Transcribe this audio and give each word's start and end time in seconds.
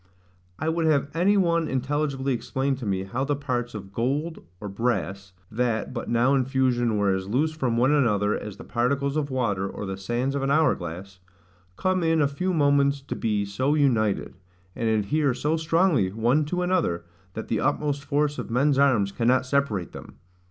I 0.57 0.67
would 0.67 0.87
have 0.87 1.11
any 1.13 1.37
one 1.37 1.67
intelligibly 1.67 2.33
explain 2.33 2.73
to 2.77 2.87
me 2.87 3.03
how 3.03 3.23
the 3.23 3.35
parts 3.35 3.75
of 3.75 3.93
gold, 3.93 4.39
or 4.59 4.67
brass, 4.67 5.31
(that 5.51 5.93
but 5.93 6.09
now 6.09 6.33
in 6.33 6.43
fusion 6.43 6.97
were 6.97 7.13
as 7.13 7.27
loose 7.29 7.51
from 7.51 7.77
one 7.77 7.91
another 7.91 8.35
as 8.35 8.57
the 8.57 8.63
particles 8.63 9.15
of 9.15 9.29
water, 9.29 9.69
or 9.69 9.85
the 9.85 9.97
sands 9.97 10.33
of 10.33 10.41
an 10.41 10.49
hour 10.49 10.73
glass,) 10.73 11.19
come 11.77 12.01
in 12.01 12.19
a 12.19 12.27
few 12.27 12.51
moments 12.51 12.99
to 13.01 13.15
be 13.15 13.45
so 13.45 13.75
united, 13.75 14.33
and 14.75 14.89
adhere 14.89 15.35
so 15.35 15.55
strongly 15.55 16.11
one 16.11 16.45
to 16.45 16.63
another, 16.63 17.05
that 17.35 17.47
the 17.47 17.59
utmost 17.59 18.03
force 18.03 18.39
of 18.39 18.49
men's 18.49 18.79
arms 18.79 19.11
cannot 19.11 19.45
separate 19.45 19.91
them? 19.91 20.15